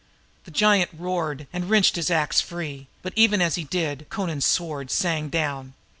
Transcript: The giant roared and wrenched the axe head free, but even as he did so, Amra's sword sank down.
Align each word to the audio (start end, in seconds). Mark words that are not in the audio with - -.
The 0.45 0.49
giant 0.49 0.89
roared 0.97 1.45
and 1.53 1.69
wrenched 1.69 1.93
the 1.93 2.11
axe 2.11 2.41
head 2.41 2.47
free, 2.49 2.87
but 3.03 3.13
even 3.15 3.39
as 3.39 3.53
he 3.53 3.65
did 3.65 4.07
so, 4.11 4.23
Amra's 4.23 4.45
sword 4.45 4.89
sank 4.89 5.29
down. 5.29 5.75